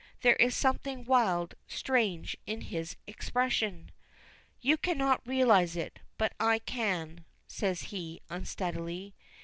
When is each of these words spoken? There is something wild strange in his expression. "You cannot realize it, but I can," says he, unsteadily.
There 0.21 0.35
is 0.37 0.55
something 0.55 1.03
wild 1.05 1.53
strange 1.67 2.35
in 2.47 2.61
his 2.61 2.95
expression. 3.05 3.91
"You 4.59 4.75
cannot 4.75 5.21
realize 5.27 5.75
it, 5.75 5.99
but 6.17 6.33
I 6.39 6.57
can," 6.57 7.23
says 7.47 7.81
he, 7.83 8.19
unsteadily. 8.27 9.13